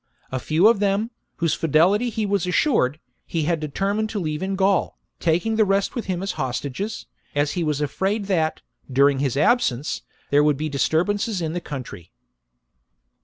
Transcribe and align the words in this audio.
A 0.31 0.39
few 0.39 0.67
of 0.67 0.79
them, 0.79 1.03
of 1.03 1.09
whose 1.35 1.53
fidelity 1.53 2.09
he 2.09 2.25
was 2.25 2.47
assured, 2.47 2.99
he 3.23 3.43
had 3.43 3.59
determined 3.59 4.09
to 4.09 4.19
leave 4.19 4.41
in 4.41 4.55
Gaul, 4.55 4.97
taking 5.19 5.57
the 5.57 5.63
rest 5.63 5.93
with 5.93 6.05
him 6.05 6.23
as 6.23 6.31
hostages, 6.41 7.05
as 7.35 7.51
he 7.51 7.63
was 7.63 7.81
afraid 7.81 8.25
that, 8.25 8.63
during 8.91 9.19
his 9.19 9.37
absence, 9.37 10.01
there 10.31 10.43
would 10.43 10.57
be 10.57 10.69
disturb 10.69 11.09
ances 11.09 11.39
in 11.39 11.53
the 11.53 11.61
country. 11.61 12.11